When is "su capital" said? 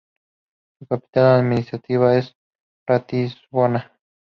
0.79-1.41